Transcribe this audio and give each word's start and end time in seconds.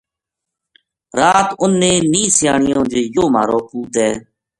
رات 1.17 1.47
انھ 1.61 1.75
نے 1.81 1.91
نیہہ 2.11 2.33
سیانیو 2.37 2.81
جی 2.91 3.01
یوہ 3.13 3.31
مہارو 3.33 3.59
پوت 3.69 3.93
ہے 4.01 4.11